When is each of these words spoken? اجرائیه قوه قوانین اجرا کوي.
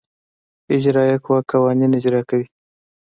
اجرائیه 0.75 1.17
قوه 1.25 1.39
قوانین 1.51 1.91
اجرا 1.99 2.21
کوي. 2.29 2.45